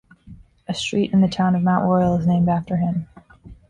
A 0.67 0.73
street 0.73 1.13
in 1.13 1.21
the 1.21 1.27
town 1.27 1.53
of 1.55 1.61
Mount 1.61 1.85
Royal 1.85 2.17
is 2.17 2.25
named 2.25 2.49
after 2.49 2.77
him. 2.77 3.07